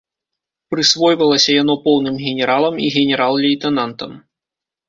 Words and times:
Прысвойвалася 0.73 1.51
яно 1.63 1.75
поўным 1.85 2.15
генералам 2.29 2.75
і 2.89 2.91
генерал-лейтэнантам. 2.97 4.11